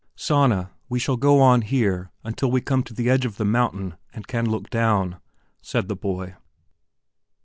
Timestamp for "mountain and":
3.45-4.25